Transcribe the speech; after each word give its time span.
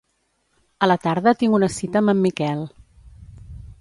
A 0.85 0.87
la 0.91 0.95
tarda 1.03 1.33
tinc 1.43 1.57
una 1.57 1.69
cita 1.75 2.01
amb 2.03 2.15
en 2.15 2.25
Miquel. 2.25 2.65